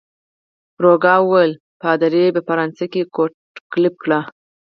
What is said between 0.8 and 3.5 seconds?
روکا وویل: پادري يې په فرانسه کې کوټه